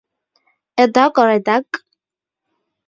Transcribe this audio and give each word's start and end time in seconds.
A 0.77 0.87
dog 0.87 1.19
or 1.19 1.29
a 1.29 1.39
duck? 1.39 1.67